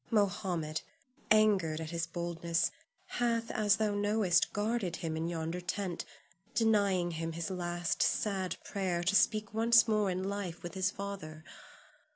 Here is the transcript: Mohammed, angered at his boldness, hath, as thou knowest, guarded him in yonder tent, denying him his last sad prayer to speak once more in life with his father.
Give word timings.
Mohammed, 0.09 0.81
angered 1.29 1.79
at 1.79 1.91
his 1.91 2.07
boldness, 2.07 2.71
hath, 3.05 3.51
as 3.51 3.75
thou 3.75 3.93
knowest, 3.93 4.51
guarded 4.51 4.95
him 4.95 5.15
in 5.15 5.27
yonder 5.27 5.61
tent, 5.61 6.05
denying 6.55 7.11
him 7.11 7.33
his 7.33 7.51
last 7.51 8.01
sad 8.01 8.57
prayer 8.63 9.03
to 9.03 9.15
speak 9.15 9.53
once 9.53 9.87
more 9.87 10.09
in 10.09 10.23
life 10.23 10.63
with 10.63 10.73
his 10.73 10.89
father. 10.89 11.43